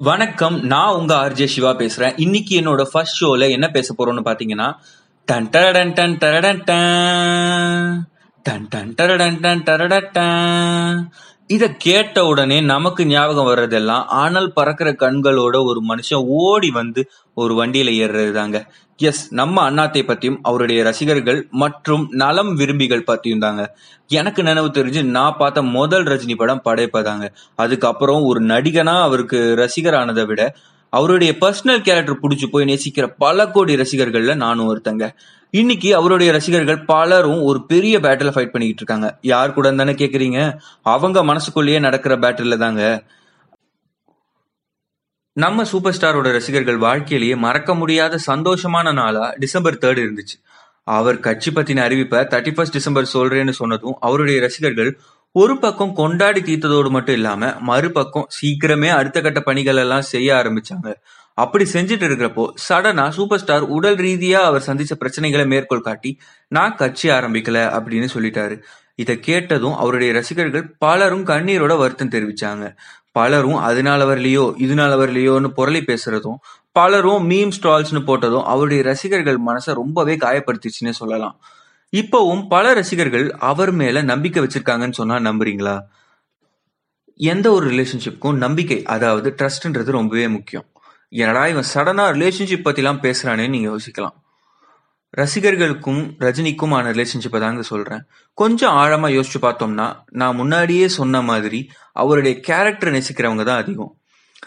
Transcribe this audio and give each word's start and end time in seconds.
வணக்கம் 0.00 0.60
நான் 0.62 0.94
உங்க 0.94 1.14
ஆர்ஜே 1.14 1.44
சிவா 1.44 1.70
பேசுறேன் 1.70 2.12
இன்னைக்கு 2.16 2.60
என்னோட 2.60 2.82
ஃபர்ஸ்ட் 2.92 3.22
ஷோல 3.22 3.50
என்ன 3.50 3.68
பேச 3.68 3.94
போறோம்னு 3.98 4.24
பாத்தீங்கன்னா 4.24 4.66
டன் 5.28 5.48
டரடன் 5.48 5.92
டன் 5.92 6.18
டரடன் 6.18 6.60
டன். 6.64 7.94
டன் 8.42 8.66
டன் 8.68 8.94
டரடன் 8.94 9.40
டன் 9.40 9.62
டரடன் 9.62 10.10
டன். 10.12 10.98
இத 11.50 11.64
கேட்ட 11.78 12.26
உடனே 12.26 12.56
நமக்கு 12.60 13.02
ஞாபகம் 13.06 13.48
வர்றதெல்லாம் 13.48 14.04
ஆனல் 14.22 14.52
பறக்கிற 14.52 14.88
கண்களோட 14.92 15.56
ஒரு 15.64 15.80
மனுஷன் 15.88 16.24
ஓடி 16.38 16.70
வந்து 16.70 17.02
ஒரு 17.34 17.52
வண்டியில 17.54 17.92
ஏறுறது 18.02 18.32
தாங்க 18.32 18.58
எஸ் 18.98 19.22
நம்ம 19.34 19.62
அண்ணாத்தை 19.62 20.02
பத்தியும் 20.02 20.38
அவருடைய 20.42 20.82
ரசிகர்கள் 20.82 21.40
மற்றும் 21.52 22.04
நலம் 22.12 22.52
விரும்பிகள் 22.54 23.04
பத்தியும் 23.06 23.38
தாங்க. 23.38 23.62
எனக்கு 24.10 24.42
நினைவு 24.42 24.68
தெரிஞ்சு 24.68 25.02
நான் 25.16 25.36
பார்த்த 25.38 25.62
முதல் 25.62 26.04
ரஜினி 26.04 26.36
படம் 26.36 26.62
படைப்பதாங்க. 26.64 27.26
அதுக்கப்புறம் 27.54 28.22
ஒரு 28.22 28.40
நடிகனா 28.44 28.94
அவருக்கு 29.00 29.40
ரசிகர் 29.56 29.94
ஆனதை 29.94 30.24
விட 30.26 30.42
அவருடைய 30.90 31.36
பர்சனல் 31.40 31.80
கேரக்டர் 31.80 32.20
பிடிச்சி 32.22 32.46
போய் 32.46 32.64
நேசிக்கிற 32.64 33.14
பல 33.18 33.48
கோடி 33.48 33.74
ரசிகர்கள்ல 33.74 34.34
நானும் 34.34 34.68
ஒருத்தங்க. 34.68 35.08
இன்னைக்கு 35.50 35.94
அவருடைய 35.94 36.32
ரசிகர்கள் 36.32 36.84
பலரும் 36.84 37.42
ஒரு 37.42 37.66
பெரிய 37.66 37.98
பேட்டில் 37.98 38.30
ஃபைட் 38.30 38.32
பண்ணிக்கிட்டு 38.32 38.74
இருக்காங்க. 38.74 39.18
யார் 39.20 39.52
கூட 39.52 39.72
தானே 39.72 39.92
கேக்குறீங்க? 39.92 40.56
அவங்க 40.82 41.24
மனசுக்குள்ளேயே 41.24 41.78
நடக்கிற 41.78 42.16
பேட்டில் 42.16 42.58
தாங்க. 42.58 43.02
நம்ம 45.32 45.64
சூப்பர் 45.64 45.96
ஸ்டாரோட 46.00 46.32
ரசிகர்கள் 46.32 46.76
வாழ்க்கையிலேயே 46.76 47.36
மறக்க 47.36 47.74
முடியாத 47.74 48.18
சந்தோஷமான 48.26 48.92
நாளா 48.92 49.34
டிசம்பர் 49.38 49.78
தேர்ட் 49.80 50.08
இருந்துச்சு. 50.08 50.44
அவர் 50.84 51.20
கட்சி 51.20 51.50
பத்தின 51.50 51.84
அறிவிப்பை 51.84 52.18
தேர்ட்டி 52.24 52.54
ஃபர்ஸ்ட் 52.54 52.72
டிசம்பர் 52.72 53.10
சொல்றேன்னு 53.12 53.50
சொன்னதும் 53.50 53.96
அவருடைய 54.00 54.40
ரசிகர்கள் 54.40 55.00
ஒரு 55.38 55.54
பக்கம் 55.58 55.94
கொண்டாடி 55.94 56.40
தீர்த்ததோடு 56.40 56.90
மட்டும் 56.90 57.14
இல்லாம 57.14 57.48
மறுபக்கம் 57.60 58.28
சீக்கிரமே 58.36 58.88
அடுத்த 58.88 59.20
கட்ட 59.20 59.40
பணிகள் 59.40 59.76
எல்லாம் 59.76 60.04
செய்ய 60.10 60.28
ஆரம்பிச்சாங்க. 60.34 60.88
அப்படி 61.34 61.64
செஞ்சுட்டு 61.72 62.06
இருக்கிறப்போ 62.08 62.44
சடனா 62.68 63.04
சூப்பர் 63.08 63.38
ஸ்டார் 63.38 63.64
உடல் 63.76 63.96
ரீதியா 63.96 64.40
அவர் 64.50 64.64
சந்திச்ச 64.66 64.94
பிரச்சனைகளை 65.00 65.46
மேற்கோள் 65.46 65.80
காட்டி 65.80 66.10
நான் 66.48 66.74
கட்சி 66.74 67.08
ஆரம்பிக்கல 67.08 67.64
அப்படின்னு 67.78 68.08
சொல்லிட்டாரு. 68.14 68.56
இதை 68.94 69.16
கேட்டதும் 69.20 69.76
அவருடைய 69.76 70.12
ரசிகர்கள் 70.12 70.64
பலரும் 70.78 71.26
கண்ணீரோட 71.26 71.76
வருத்தம் 71.78 72.14
தெரிவிச்சாங்க. 72.14 72.76
பலரும் 73.12 73.60
அதனால 73.68 74.04
வரலையோ 74.04 74.46
இதனால 74.66 74.94
வரலையோன்னு 75.02 75.50
புரளி 75.56 75.82
பேசுறதும் 75.90 76.40
பலரும் 76.72 77.28
மீம் 77.30 77.52
ஸ்டால்ஸ்னு 77.58 78.02
போட்டதும் 78.08 78.48
அவருடைய 78.54 78.82
ரசிகர்கள் 78.82 79.38
மனசை 79.46 79.74
ரொம்பவே 79.82 80.16
காயப்படுத்திச்சுன்னே 80.16 80.94
சொல்லலாம். 81.02 81.36
இப்பவும் 81.96 82.48
பல 82.48 82.74
ரசிகர்கள் 82.74 83.30
அவர் 83.30 83.72
மேல 83.72 84.02
நம்பிக்கை 84.02 84.42
வச்சிருக்காங்கன்னு 84.42 84.92
சொன்னா 84.92 85.16
நம்புறீங்களா? 85.16 85.76
எந்த 87.16 87.50
ஒரு 87.50 87.66
ரிலேஷன்ஷிப்க்கும் 87.70 88.34
நம்பிக்கை 88.34 88.82
அதாவது 88.82 89.34
ட்ரஸ்ட்ன்றது 89.38 89.90
ரொம்பவே 89.90 90.28
முக்கியம். 90.28 90.66
என்னடா 91.08 91.46
இவன் 91.46 91.68
சடனா 91.74 92.04
ரிலேஷன்ஷிப் 92.16 92.66
பத்திலாம் 92.68 93.02
பேசுறானே 93.06 93.48
நீங்க 93.48 93.68
யோசிக்கலாம். 93.70 94.16
ரசிகர்களுக்கும் 95.16 96.00
ரஜினிக்குமான 96.18 96.86
ரிலேஷன்ஷிப்பை 96.92 97.40
தாங்க 97.40 97.62
சொல்றேன். 97.62 98.02
கொஞ்சம் 98.34 98.74
ஆழமா 98.74 99.08
யோசிச்சு 99.08 99.38
பார்த்தோம்னா 99.40 99.86
நான் 100.10 100.36
முன்னாடியே 100.36 100.88
சொன்ன 100.88 101.22
மாதிரி 101.22 101.70
அவருடைய 101.92 102.40
கேரக்டர் 102.40 102.92
நேசிக்கிறவங்க 102.92 103.44
தான் 103.44 103.62
அதிகம். 103.62 103.96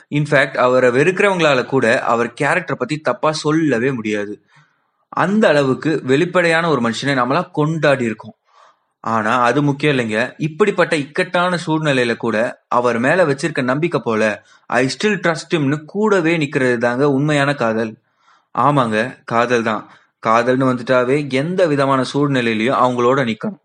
இன்ஃபேக்ட் 0.09 0.57
அவரை 0.57 0.89
வெறுக்கிறவங்களால 0.89 1.65
கூட 1.65 2.01
அவர் 2.03 2.33
கேரக்டரை 2.41 2.73
பத்தி 2.73 2.97
தப்பா 2.97 3.31
சொல்லவே 3.31 3.91
முடியாது. 3.91 4.43
அந்த 5.13 5.47
அளவுக்கு 5.47 6.01
வெளிப்படையான 6.03 6.69
ஒரு 6.69 6.81
மனுஷனை 6.81 7.13
நம்மளா 7.19 7.51
கொண்டாடி 7.51 8.03
இருக்கோம். 8.03 8.35
ஆனா 9.03 9.41
அது 9.41 9.63
முக்கியம் 9.63 9.97
இல்லைங்க. 9.97 10.33
இப்படிப்பட்ட 10.37 10.95
இக்கட்டான 10.95 11.57
சூழ்நிலையில 11.67 12.17
கூட 12.17 12.37
அவர் 12.67 12.99
மேல 12.99 13.25
வச்சிருக்க 13.25 13.63
நம்பிக்கை 13.63 14.01
போல 14.03 14.23
ஐ 14.65 14.85
ஸ்டில் 14.87 15.19
ட்ரஸ்ட் 15.19 15.55
னு 15.67 15.77
கூடவே 15.85 16.37
நிக்கிறது 16.37 16.77
தாங்க 16.77 17.11
உண்மையான 17.11 17.53
காதல். 17.53 17.93
ஆமாங்க 18.55 18.97
காதல் 19.25 19.63
தான். 19.63 19.83
காதல்னு 20.27 20.69
வந்துட்டாவே 20.71 21.31
எந்த 21.31 21.67
விதமான 21.67 22.03
சூழ்நிலையிலயும் 22.13 22.81
அவங்களோட 22.83 23.19
நிக்கணும். 23.31 23.61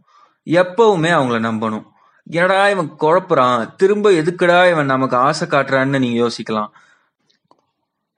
எப்பவுமே 0.46 1.10
அவங்கள 1.18 1.38
நம்பணும். 1.48 1.86
என்னடா 2.26 2.68
இவன் 2.68 2.90
குழப்புறான்? 3.00 3.74
திரும்ப 3.76 4.10
எதுக்குடா 4.10 4.70
இவன் 4.70 4.86
நமக்கு 4.86 5.16
ஆசை 5.16 5.48
காட்டுறான்னு 5.48 5.98
நீங்க 5.98 6.18
யோசிக்கலாம். 6.24 6.70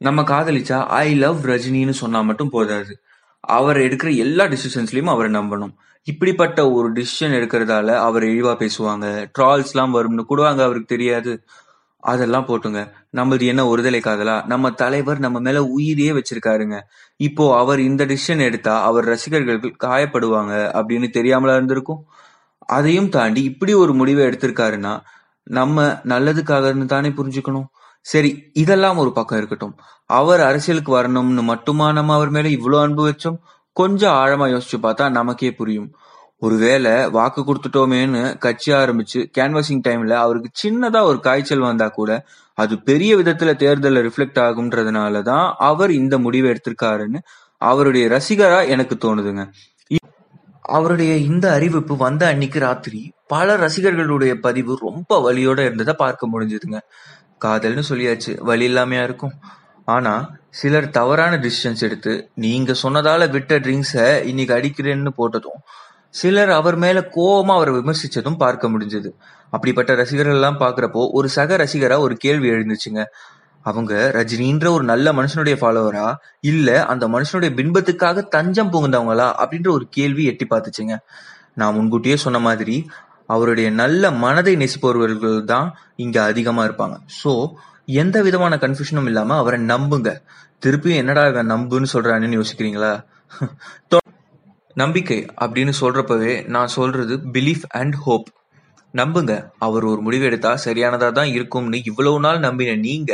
நம்ம 0.00 0.22
காதலிச்சா 0.22 0.86
ஐ 1.03 1.15
லவ் 1.15 1.47
ரஜினின்னு 1.47 1.91
சொன்னா 1.91 2.20
மட்டும் 2.20 2.50
போதாது. 2.50 2.92
அவர் 3.41 3.76
எடுக்கிற 3.76 4.16
எல்லா 4.16 4.44
டிசிஷன்ஸ்லயும் 4.44 5.04
அவரை 5.04 5.32
நம்பணும். 5.32 5.74
இப்படிப்பட்ட 6.04 6.70
ஒரு 6.70 6.92
டிசிஷன் 6.92 7.36
எடுக்கிறதால 7.36 7.97
அவர் 7.97 8.22
இழிவா 8.22 8.54
பேசுவாங்க. 8.56 9.30
ட்ரால்ஸ் 9.38 9.70
எல்லாம் 9.74 9.94
வரும்னு 9.94 10.24
கூடுவாங்க 10.28 10.60
அவருக்கு 10.62 10.84
தெரியாது. 10.84 11.44
அதெல்லாம் 11.97 12.47
போட்டுங்க. 12.47 12.92
நம்மளது 13.12 13.47
என்ன 13.47 13.76
ஒருதலை 13.76 14.00
காதலா 14.00 14.47
நம்ம 14.47 14.70
தலைவர் 14.70 15.19
நம்ம 15.19 15.41
மேல 15.41 15.64
உயிரையே 15.64 16.12
வச்சிருக்காருங்க. 16.12 16.80
இப்போ 17.16 17.58
அவர் 17.58 17.80
இந்த 17.80 18.06
டிசிஷன் 18.06 18.41
எடுத்தா 18.41 18.82
அவர் 18.82 19.04
ரசிகர்கள் 19.04 19.60
காயப்படுவாங்க 19.60 20.53
அப்படின்னு 20.74 21.08
தெரியாமலா 21.12 21.53
இருந்திருக்கும். 21.53 22.04
அதையும் 22.58 23.08
தாண்டி 23.08 23.42
இப்படி 23.42 23.74
ஒரு 23.74 23.94
முடிவை 23.94 24.26
எடுத்திருக்காருன்னா 24.26 25.00
நம்ம 25.42 25.82
நல்லதுக்காகன்னு 26.04 26.84
தானே 26.84 27.08
புரிஞ்சுக்கணும். 27.08 27.66
சரி 28.06 28.30
இதெல்லாம் 28.52 28.96
ஒரு 28.96 29.10
பக்கம் 29.12 29.38
இருக்கட்டும். 29.38 29.74
அவர் 30.10 30.40
அரசியலுக்கு 30.40 30.92
வரணும்னு 30.96 31.42
மட்டுமா 31.42 31.86
நம்ம 31.92 32.14
அவர் 32.14 32.30
மேல 32.30 32.48
இவ்வளவு 32.48 32.82
அன்பு 32.82 33.02
வச்சோம்? 33.08 33.38
கொஞ்சம் 33.76 34.14
ஆழமா 34.14 34.46
யோசிச்சு 34.54 34.76
பார்த்தா 34.82 35.06
நமக்கே 35.10 35.50
புரியும். 35.52 35.88
ஒருவேளை 36.42 36.92
வாக்கு 37.10 37.40
கொடுத்துட்டோமேன்னு 37.42 38.22
கட்சி 38.38 38.70
ஆரம்பிச்சு 38.72 39.20
கேன்வாசிங் 39.38 39.84
டைம்ல 39.88 40.14
அவருக்கு 40.24 40.50
சின்னதா 40.62 41.00
ஒரு 41.02 41.18
காய்ச்சல் 41.20 41.66
வந்தா 41.68 41.86
கூட 41.88 42.10
அது 42.58 42.74
பெரிய 42.82 43.12
விதத்துல 43.16 43.52
தேர்தல்ல 43.62 44.02
ரிஃப்ளெக்ட் 44.06 44.40
ஆகும்ன்றதுனாலதான் 44.44 45.46
அவர் 45.70 45.92
இந்த 45.92 46.14
முடிவை 46.18 46.50
எடுத்திருக்காருன்னு 46.50 47.20
அவருடைய 47.62 48.04
ரசிகரா 48.08 48.58
எனக்கு 48.68 48.94
தோணுதுங்க. 49.04 49.42
அவருடைய 50.74 51.12
இந்த 51.30 51.46
அறிவிப்பு 51.52 51.94
வந்த 51.96 52.22
அன்னைக்கு 52.26 52.58
ராத்திரி 52.58 53.00
பல 53.26 53.56
ரசிகர்களுடைய 53.56 54.32
பதிவு 54.40 54.72
ரொம்ப 54.80 55.12
வலியோட 55.26 55.58
இருந்ததை 55.64 55.94
பார்க்க 55.98 56.32
முடிஞ்சதுங்க. 56.32 56.78
காதல்னு 57.44 57.82
சொல்லியாச்சு. 57.88 58.41
வழி 58.41 58.74
இல்லாமையா 58.74 59.02
இருக்கும். 59.02 59.34
ஆனா 59.84 60.30
சிலர் 60.50 60.91
தவறான 60.91 61.36
டிசிஷன்ஸ் 61.36 61.80
எடுத்து 61.80 62.30
நீங்க 62.34 62.74
சொன்னதால 62.82 63.30
விட்ட 63.30 63.58
ட்ரிங்க்ஸை 63.58 64.24
இன்னைக்கு 64.24 64.54
அடிக்கிறேன்னு 64.54 65.10
போட்டதும் 65.19 65.60
சிலர் 66.10 66.50
அவர் 66.50 66.76
மேல 66.76 67.00
கோபமா 67.14 67.54
அவரை 67.54 67.74
விமர்சிச்சதும் 67.74 68.36
பார்க்க 68.36 68.69
முடிஞ்சது. 68.69 69.10
அப்படிப்பட்ட 69.50 69.94
ரசிகர்கள் 69.94 70.34
எல்லாம் 70.34 70.60
பாக்குறப்போ 70.60 71.10
ஒரு 71.12 71.28
சக 71.28 71.56
ரசிகரா 71.56 71.98
ஒரு 71.98 72.16
கேள்வி 72.16 72.50
எழுந்துச்சுங்க. 72.50 73.04
அவங்க 73.62 74.10
ரஜினின்ற 74.14 74.68
ஒரு 74.68 74.84
நல்ல 74.84 75.12
மனுஷனுடைய 75.12 75.56
ஃபாலோவரா 75.60 76.14
இல்ல 76.41 76.86
அந்த 76.86 77.08
மனுஷனுடைய 77.08 77.50
பின்பத்துக்காக 77.58 78.28
தஞ்சம் 78.28 78.72
புகுந்தவங்களா? 78.72 79.28
அப்படின்ற 79.42 79.68
ஒரு 79.68 79.86
கேள்வி 79.91 80.24
எட்டி 80.24 80.47
பார்த்துச்சுங்க. 80.50 80.97
நான் 81.54 81.74
முன்கூட்டியே 81.74 82.16
சொன்ன 82.16 82.38
மாதிரி 82.38 82.86
அவருடைய 83.28 83.69
நல்ல 83.81 84.10
மனதை 84.25 84.54
நேசிப்பவர்கள் 84.56 85.38
தான் 85.44 85.69
இங்க 85.97 86.16
அதிகமா 86.22 86.62
இருப்பாங்க. 86.64 86.97
ஸோ 87.20 87.32
எந்த 88.03 88.16
விதமான 88.22 88.54
கன்ஃபியூஷனும் 88.56 89.09
இல்லாம 89.10 89.37
அவரை 89.37 89.59
நம்புங்க. 89.72 90.10
திருப்பியும் 90.62 91.00
என்னடா 91.03 91.25
நம்புன்னு 91.54 91.88
சொல்றான்னு 91.94 92.38
யோசிக்கிறீங்களா? 92.41 92.92
நம்பிக்கை 94.76 95.19
அப்படின்னு 95.41 95.72
சொல்றப்பவே 95.81 96.32
நான் 96.47 96.75
சொல்றது 96.75 97.15
பிலீஃப் 97.34 97.65
அண்ட் 97.72 97.97
ஹோப் 97.97 98.26
நம்புங்க. 98.94 99.32
அவர் 99.59 99.84
ஒரு 99.84 100.00
முடிவு 100.00 100.25
எடுத்தா 100.25 100.53
சரியானதா 100.65 101.09
தான் 101.12 101.31
இருக்கும்னு 101.36 101.78
இவ்வளவு 101.84 102.19
நாள் 102.20 102.38
நம்பின 102.38 102.76
நீங்க 102.81 103.12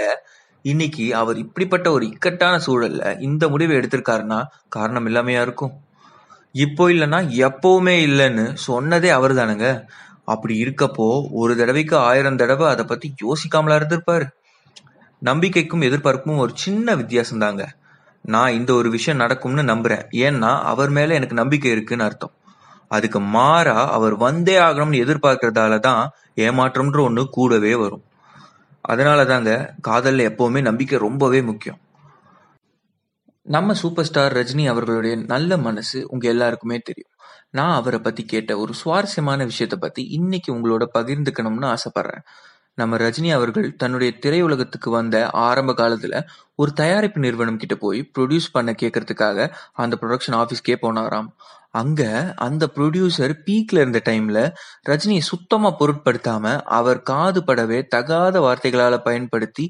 இன்னைக்கு 0.64 1.04
அவர் 1.14 1.36
இப்படிப்பட்ட 1.36 1.86
ஒரு 1.90 2.04
இக்கட்டான 2.06 2.54
சூழல்ல 2.66 3.04
இந்த 3.20 3.44
முடிவை 3.48 3.74
எடுத்திருக்காருன்னா 3.76 4.40
காரணம் 4.68 5.06
இல்லாமையா 5.10 5.40
இருக்கும். 5.40 5.72
இப்போ 6.54 6.84
இல்லைன்னா 6.92 7.18
எப்பவுமே 7.46 7.94
இல்லைன்னு 8.06 8.44
சொன்னதே 8.66 9.08
அவர் 9.08 9.32
தானுங்க 9.32 9.66
அப்படி 10.24 10.54
இருக்கப்போ 10.64 11.06
ஒரு 11.32 11.52
தடவைக்கு 11.56 11.96
ஆயிரம் 12.08 12.36
தடவை 12.36 12.66
அதை 12.68 12.84
பத்தி 12.84 13.14
யோசிக்காமலா 13.24 13.78
இருந்திருப்பாரு. 13.80 14.26
நம்பிக்கைக்கும் 15.22 15.86
எதிர்பார்ப்பும் 15.88 16.38
ஒரு 16.38 16.52
சின்ன 16.54 16.94
வித்தியாசம் 16.94 17.38
தாங்க 17.38 17.64
நான் 18.24 18.52
இந்த 18.52 18.70
ஒரு 18.74 18.88
விஷயம் 18.90 19.22
நடக்கும்னு 19.22 19.62
நம்புறேன். 19.62 20.04
ஏன்னா 20.26 20.52
அவர் 20.62 20.90
மேல 20.90 21.14
எனக்கு 21.14 21.34
நம்பிக்கை 21.34 21.70
இருக்குன்னு 21.72 22.04
அர்த்தம். 22.04 22.34
அதுக்கு 22.90 23.20
மாறா 23.36 23.78
அவர் 23.96 24.14
வந்தே 24.16 24.56
ஆகணும்னு 24.56 25.02
எதிர்பார்க்கறதால 25.04 25.78
தான் 25.78 26.02
ஏமாற்றம்ன்ற 26.36 27.00
ஒன்று 27.02 27.24
கூடவே 27.28 27.74
வரும். 27.74 28.04
அதனால 28.84 29.24
தாங்க 29.24 29.50
காதலில் 29.80 30.28
எப்பவுமே 30.30 30.60
நம்பிக்கை 30.60 30.98
ரொம்பவே 30.98 31.42
முக்கியம். 31.42 31.80
நம்ம 33.54 33.74
சூப்பர் 33.74 34.04
ஸ்டார் 34.04 34.32
ரஜினி 34.32 34.64
அவர்களுடைய 34.68 35.14
நல்ல 35.16 35.56
மனசு 35.56 35.98
உங்க 36.08 36.28
எல்லாருக்குமே 36.28 36.78
தெரியும். 36.78 37.10
நான் 37.50 37.74
அவரை 37.74 37.98
பத்தி 38.00 38.22
கேட்ட 38.24 38.58
ஒரு 38.58 38.74
சுவாரஸ்யமான 38.74 39.46
விஷயத்த 39.46 39.76
பத்தி 39.80 40.02
இன்னைக்கு 40.04 40.50
உங்களோட 40.54 40.84
பகிர்ந்துக்கணும்னு 40.98 41.68
ஆசைப்படுறேன். 41.74 42.24
நம்ம 42.74 42.96
ரஜினி 42.96 43.30
அவர்கள் 43.32 43.76
தன்னுடைய 43.76 44.10
திரையுலகத்துக்கு 44.20 44.90
வந்த 44.90 45.16
ஆரம்ப 45.30 45.72
காலத்துல 45.72 46.22
ஒரு 46.54 46.72
தயாரிப்பு 46.72 47.20
நிறுவனம் 47.20 47.56
கிட்ட 47.56 47.74
போய் 47.74 48.10
ப்ரொடியூஸ் 48.18 48.52
பண்ண 48.52 48.74
கேட்கறதுக்காக 48.82 49.48
அந்த 49.72 49.98
ப்ரொடக்ஷன் 50.00 50.38
ஆஃபீஸ்க்கே 50.42 50.76
போனாராம். 50.82 51.28
அங்க 51.74 52.02
அந்த 52.36 52.68
ப்ரொடியூசர் 52.74 53.34
பீக்ல 53.46 53.80
இருந்த 53.80 54.00
டைம்ல 54.04 54.38
ரஜினியை 54.88 55.18
சுத்தமா 55.20 55.76
பொருட்படுத்தாம 55.78 56.60
அவர் 56.70 57.02
காது 57.02 57.40
படவே 57.40 57.86
தகாத 57.86 58.40
வார்த்தைகளால 58.40 58.98
பயன்படுத்தி 58.98 59.64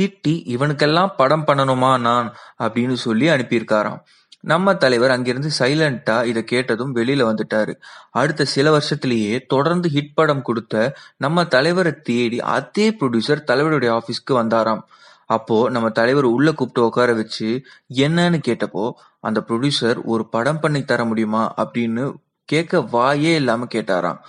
திட்டி 0.00 0.34
இவனுக்கெல்லாம் 0.54 1.14
படம் 1.16 1.44
பண்ணணுமா 1.46 2.00
நான்? 2.00 2.28
அப்படின்னு 2.62 2.92
சொல்லி 2.92 3.28
அனுப்பியிருக்காராம். 3.28 4.00
நம்ம 4.40 4.74
தலைவர் 4.74 5.10
அங்கிருந்து 5.10 5.50
சைலண்டா 5.58 6.24
இதை 6.24 6.44
கேட்டதும் 6.44 6.94
வெளியில 6.96 7.22
வந்துட்டாரு. 7.24 7.72
அடுத்த 8.10 8.44
சில 8.44 8.78
வருஷத்திலேயே 8.78 9.40
தொடர்ந்து 9.46 9.88
ஹிட் 9.94 10.14
படம் 10.14 10.42
கொடுத்த 10.42 10.74
நம்ம 11.16 11.44
தலைவரை 11.46 11.92
தேடி 12.02 12.40
அதே 12.40 12.90
ப்ரொடியூசர் 12.90 13.46
தலைவருடைய 13.50 13.90
ஆபீஸ்க்கு 13.92 14.32
வந்தாராம். 14.32 14.82
அப்போ 15.26 15.70
நம்ம 15.70 15.88
தலைவர் 15.90 16.24
உள்ள 16.24 16.52
கூப்பிட்டு 16.52 16.84
உட்கார 16.84 17.12
வச்சு 17.12 17.48
என்னன்னு 17.94 18.38
கேட்டப்போ 18.48 18.84
அந்த 19.24 19.44
ப்ரொடியூசர் 19.48 19.98
ஒரு 20.04 20.24
படம் 20.28 20.60
பண்ணி 20.60 20.82
தர 20.84 21.04
முடியுமா 21.04 21.54
அப்படின்னு 21.56 22.04
கேட்க 22.44 22.78
வாயே 22.92 23.32
இல்லாம 23.34 23.66
கேட்டாராம். 23.74 24.20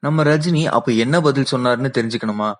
நம்ம 0.00 0.22
ரஜினி 0.22 0.64
அப்ப 0.64 0.92
என்ன 0.92 1.20
பதில் 1.20 1.50
சொன்னார்னு 1.52 1.90
தெரிஞ்சுக்கணுமா? 1.98 2.52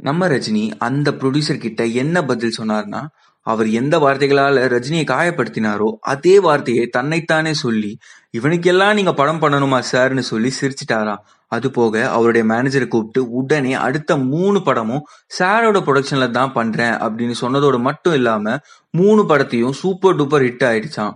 நம்ம 0.00 0.28
ரஜினி 0.28 0.64
அந்த 0.78 1.10
ப்ரொடியூசர் 1.10 1.64
கிட்ட 1.64 1.84
என்ன 2.02 2.24
பதில் 2.24 2.56
சொன்னார்னா 2.58 3.00
அவர் 3.46 3.68
எந்த 3.70 3.98
வார்த்தைகளால 3.98 4.64
ரஜினியை 4.72 5.04
காயப்படுத்தினாரோ 5.10 5.88
அதே 6.12 6.34
வார்த்தையை 6.40 6.86
தன்னைத்தானே 6.86 7.52
சொல்லி 7.54 7.92
இவனுக்கெல்லாம் 8.38 8.94
நீங்க 8.94 9.12
படம் 9.14 9.40
பண்ணணுமா 9.42 9.78
சார்னு 9.92 10.24
சொல்லி 10.30 10.50
சிரிச்சிட்டாராம். 10.60 11.22
அது 11.52 11.70
போக 11.70 12.10
அவருடைய 12.10 12.44
மேனேஜரை 12.52 12.88
கூப்பிட்டு 12.88 13.20
உடனே 13.30 13.72
அடுத்த 13.74 14.16
மூணு 14.16 14.62
படமும் 14.62 15.06
சாரோட 15.38 15.78
ப்ரொடக்ஷன்ல 15.86 16.26
தான் 16.30 16.52
பண்றேன் 16.52 16.94
அப்படின்னு 17.04 17.36
சொன்னதோடு 17.40 17.78
மட்டும் 17.78 18.14
இல்லாம 18.14 18.56
மூணு 18.90 19.22
படத்தையும் 19.22 19.78
சூப்பர் 19.80 20.16
டூப்பர் 20.16 20.46
ஹிட் 20.48 20.66
ஆயிடுச்சாம். 20.70 21.14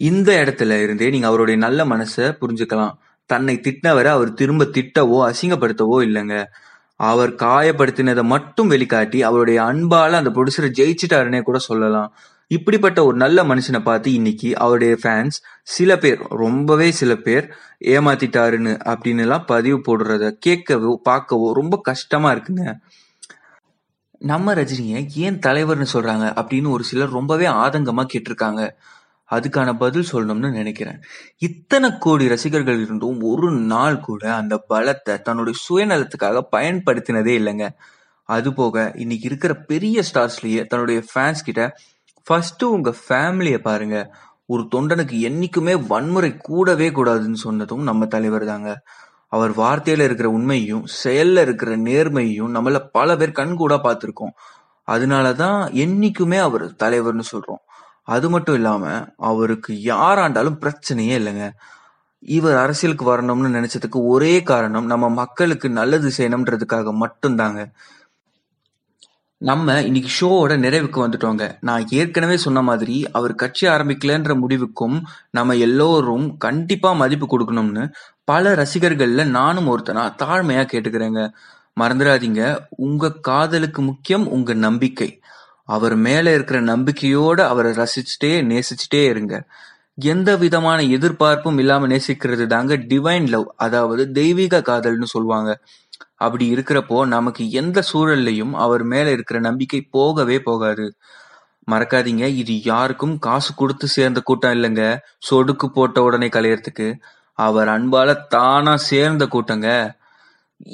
இந்த 0.00 0.30
இடத்துல 0.44 0.82
இருந்தே 0.82 1.10
நீங்க 1.10 1.26
அவருடைய 1.26 1.56
நல்ல 1.60 1.84
மனசை 1.84 2.26
புரிஞ்சுக்கலாம். 2.40 2.94
தன்னை 3.30 3.54
திட்டினவரை 3.64 4.10
அவர் 4.16 4.30
திரும்ப 4.32 4.64
திட்டவோ 4.76 5.18
அசிங்கப்படுத்தவோ 5.30 5.96
இல்லைங்க. 6.06 6.36
அவர் 7.00 7.32
காயப்படுத்தினதை 7.42 8.22
மட்டும் 8.22 8.70
வெளிக்காட்டி 8.70 9.18
அவருடைய 9.20 9.58
அன்பால 9.62 10.18
அந்த 10.20 10.30
ப்ரொடியூசரை 10.30 10.70
ஜெயிச்சிட்டாருன்னே 10.78 11.40
கூட 11.42 11.58
சொல்லலாம். 11.58 12.10
இப்படிப்பட்ட 12.50 13.04
ஒரு 13.04 13.16
நல்ல 13.16 13.44
மனுஷனை 13.44 13.80
பார்த்து 13.82 14.08
இன்னைக்கு 14.12 14.48
அவருடைய 14.58 14.94
ஃபேன்ஸ் 15.02 15.36
சில 15.62 15.90
பேர் 15.98 16.20
ரொம்பவே 16.44 16.88
சில 16.90 17.14
பேர் 17.26 17.46
ஏமாத்திட்டாருன்னு 17.94 18.72
அப்படின்னு 18.92 19.24
எல்லாம் 19.26 19.44
பதிவு 19.46 19.78
போடுறத 19.88 20.24
கேட்கவோ 20.46 20.94
பார்க்கவோ 21.08 21.48
ரொம்ப 21.60 21.78
கஷ்டமா 21.82 22.30
இருக்குங்க. 22.34 22.64
நம்ம 24.22 24.54
ரஜினியை 24.54 25.02
ஏன் 25.26 25.38
தலைவர்னு 25.46 25.86
சொல்றாங்க 25.92 26.26
அப்படின்னு 26.40 26.70
ஒரு 26.70 26.84
சிலர் 26.84 27.16
ரொம்பவே 27.18 27.46
ஆதங்கமா 27.62 28.04
கேட்டிருக்காங்க. 28.12 28.64
அதுக்கான 29.30 29.72
பதில் 29.78 30.06
சொல்லணும்னு 30.12 30.50
நினைக்கிறேன். 30.50 31.02
இத்தனை 31.38 31.98
கோடி 31.98 32.28
ரசிகர்கள் 32.28 32.82
இருந்தும் 32.82 33.20
ஒரு 33.20 33.50
நாள் 33.50 34.00
கூட 34.00 34.34
அந்த 34.34 34.64
பலத்தை 34.68 35.20
தன்னுடைய 35.20 35.58
சுயநலத்துக்காக 35.68 36.42
பயன்படுத்தினதே 36.56 37.34
இல்லைங்க. 37.40 37.68
அது 38.24 38.54
போக 38.54 38.92
இன்னைக்கு 38.94 39.26
இருக்கிற 39.26 39.54
பெரிய 39.54 40.02
ஸ்டார்ஸ்லயே 40.12 40.66
தன்னுடைய 40.66 41.02
ஃபேன்ஸ் 41.14 41.44
கிட்ட 41.44 41.76
ஃபர்ஸ்ட் 42.22 42.64
உங்க 42.64 42.94
ஃபேமிலியை 43.08 43.58
பாருங்க. 43.58 44.14
ஒரு 44.46 44.68
தொண்டனுக்கு 44.74 45.16
என்னைக்குமே 45.28 45.86
வன்முறை 45.86 46.36
கூடவே 46.36 46.90
கூடாதுன்னு 46.90 47.40
சொன்னதும் 47.46 47.82
நம்ம 47.82 48.06
தலைவர் 48.06 48.44
தாங்க. 48.44 48.82
அவர் 49.28 49.56
வார்த்தையில 49.56 50.04
இருக்கிற 50.04 50.28
உண்மையும் 50.28 50.86
செயல்ல 51.04 51.40
இருக்கிற 51.40 51.76
நேர்மையும் 51.76 52.54
நம்மள 52.54 52.78
பல 52.92 53.16
பேர் 53.16 53.30
கண்கூடா 53.30 53.78
பார்த்துருக்கோம். 53.84 54.34
அதனாலதான் 54.86 55.60
என்னைக்குமே 55.74 56.38
அவர் 56.38 56.64
தலைவர்னு 56.70 57.22
சொல்றோம். 57.32 57.62
அது 58.02 58.30
மட்டும் 58.30 58.54
இல்லாம 58.54 59.06
அவருக்கு 59.16 59.74
யாராண்டாலும் 59.74 60.58
பிரச்சனையே 60.60 61.18
இல்லைங்க. 61.20 61.50
இவர் 62.18 62.56
அரசியலுக்கு 62.56 63.16
வரணும்னு 63.16 63.50
நினைச்சதுக்கு 63.50 64.06
ஒரே 64.06 64.42
காரணம் 64.42 64.86
நம்ம 64.86 65.08
மக்களுக்கு 65.08 65.70
நல்லது 65.70 66.10
செய்யணும்ன்றதுக்காக 66.16 66.94
மட்டும்தாங்க. 67.00 67.70
நம்ம 69.36 69.82
இன்னைக்கு 69.82 70.10
ஷோவோட 70.20 70.50
நிறைவுக்கு 70.50 71.06
வந்துட்டோங்க. 71.06 71.56
நான் 71.60 71.86
ஏற்கனவே 71.90 72.36
சொன்ன 72.36 72.62
மாதிரி 72.62 73.10
அவர் 73.10 73.34
கட்சி 73.34 73.66
ஆரம்பிக்கலன்ற 73.66 74.38
முடிவுக்கும் 74.38 75.02
நம்ம 75.30 75.56
எல்லோரும் 75.56 76.36
கண்டிப்பா 76.36 76.92
மதிப்பு 76.92 77.26
கொடுக்கணும்னு 77.26 77.92
பல 78.24 78.54
ரசிகர்கள்ல 78.54 79.26
நானும் 79.26 79.68
ஒருத்தனா 79.68 80.12
தாழ்மையா 80.18 80.66
கேட்டுக்கிறேங்க. 80.72 81.32
மறந்துடாதீங்க. 81.80 82.58
உங்க 82.68 83.12
காதலுக்கு 83.12 83.82
முக்கியம் 83.82 84.28
உங்க 84.28 84.54
நம்பிக்கை. 84.54 85.20
அவர் 85.70 85.96
மேல 85.96 86.32
இருக்கிற 86.34 86.58
நம்பிக்கையோட 86.62 87.40
அவரை 87.46 87.72
ரசிச்சுட்டே 87.72 88.32
நேசிச்சுட்டே 88.52 89.02
இருங்க. 89.04 89.34
எந்த 90.04 90.30
விதமான 90.36 90.78
எதிர்பார்ப்பும் 90.96 91.58
இல்லாம 91.58 91.86
நேசிக்கிறது 91.86 92.46
தாங்க 92.46 92.76
டிவைன் 92.90 93.28
லவ் 93.28 93.48
அதாவது 93.56 94.12
தெய்வீக 94.12 94.62
காதல்னு 94.68 95.08
சொல்லுவாங்க. 95.14 95.50
அப்படி 96.16 96.44
இருக்கிறப்போ 96.54 97.06
நமக்கு 97.06 97.50
எந்த 97.50 97.78
சூழல்லையும் 97.92 98.54
அவர் 98.56 98.84
மேல 98.84 99.10
இருக்கிற 99.10 99.38
நம்பிக்கை 99.40 99.80
போகவே 99.90 100.36
போகாது. 100.42 100.86
மறக்காதீங்க 101.68 102.26
இது 102.42 102.62
யாருக்கும் 102.62 103.14
காசு 103.18 103.50
கொடுத்து 103.54 103.86
சேர்ந்த 103.88 104.20
கூட்டம் 104.20 104.54
இல்லைங்க. 104.54 104.84
சொடுக்கு 105.30 105.66
போட்ட 105.74 106.02
உடனே 106.02 106.28
கலையறதுக்கு. 106.28 106.88
அவர் 107.38 107.68
அன்பால 107.68 108.10
தானா 108.28 108.74
சேர்ந்த 108.90 109.24
கூட்டங்க. 109.26 109.68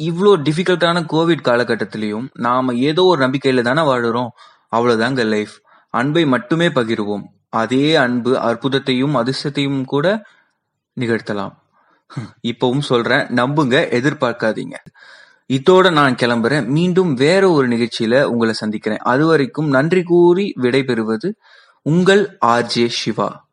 இவ்வளோ 0.09 0.33
டிஃபிகல்ட்டான 0.47 1.03
கோவிட் 1.13 1.47
காலகட்டத்திலையும் 1.49 2.27
நாம 2.39 2.75
ஏதோ 2.89 3.03
ஒரு 3.05 3.21
நம்பிக்கையில 3.27 3.63
தானே 3.63 3.83
வாழுறோம். 3.83 4.31
அவ்வளவுதாங்க 4.77 5.25
லைஃப் 5.25 5.53
அன்பை 5.91 6.27
மட்டுமே 6.27 6.69
பகிர்வோம். 6.69 7.23
அதே 7.49 7.95
அன்பு 7.95 8.37
அற்புதத்தையும் 8.37 9.17
அதிர்ஷ்டத்தையும் 9.17 9.85
கூட 9.85 10.23
நிகழ்த்தலாம். 11.01 11.53
இப்பவும் 12.43 12.79
சொல்றேன் 12.79 13.27
நம்புங்க 13.27 13.89
எதிர்பார்க்காதீங்க. 13.91 14.75
இதோட 15.53 15.93
நான் 15.93 16.15
கிளம்புறேன். 16.15 16.67
மீண்டும் 16.67 17.15
வேற 17.15 17.51
ஒரு 17.51 17.69
நிகழ்ச்சியில 17.69 18.23
உங்களை 18.23 18.55
சந்திக்கிறேன். 18.55 18.99
அது 18.99 19.27
வரைக்கும் 19.27 19.69
நன்றி 19.69 20.03
கூறி 20.03 20.53
விடைபெறுவது 20.57 21.35
உங்கள் 21.83 22.39
ஆர்ஜே 22.47 22.87
சிவா. 22.87 23.46